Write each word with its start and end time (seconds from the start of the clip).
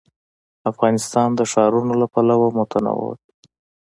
افغانستان 0.71 1.29
د 1.35 1.41
ښارونه 1.51 1.93
له 2.01 2.07
پلوه 2.13 2.47
متنوع 2.57 3.11
دی. 3.21 3.31